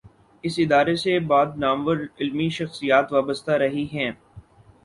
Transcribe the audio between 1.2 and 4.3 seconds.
بعض نامور علمی شخصیات وابستہ رہی ہیں۔